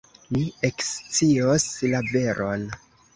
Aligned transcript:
Mi 0.35 0.39
ekscios 0.69 1.65
la 1.91 1.99
veron. 2.09 2.65